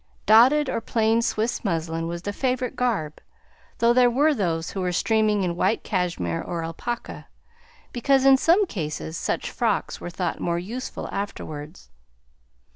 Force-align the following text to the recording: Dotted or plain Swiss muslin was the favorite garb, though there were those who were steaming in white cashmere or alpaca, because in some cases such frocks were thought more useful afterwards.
Dotted 0.25 0.67
or 0.67 0.81
plain 0.81 1.21
Swiss 1.21 1.63
muslin 1.63 2.07
was 2.07 2.23
the 2.23 2.33
favorite 2.33 2.75
garb, 2.75 3.21
though 3.77 3.93
there 3.93 4.09
were 4.09 4.33
those 4.33 4.71
who 4.71 4.81
were 4.81 4.91
steaming 4.91 5.43
in 5.43 5.55
white 5.55 5.83
cashmere 5.83 6.41
or 6.41 6.63
alpaca, 6.63 7.27
because 7.93 8.25
in 8.25 8.35
some 8.37 8.65
cases 8.65 9.15
such 9.15 9.51
frocks 9.51 10.01
were 10.01 10.09
thought 10.09 10.39
more 10.39 10.57
useful 10.57 11.07
afterwards. 11.11 11.91